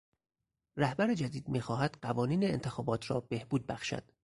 رهبر 0.77 1.13
جدید 1.13 1.47
میخواهد 1.49 1.97
قوانین 2.01 2.43
انتخابات 2.43 3.11
را 3.11 3.19
بهبود 3.19 3.67
بخشد. 3.67 4.11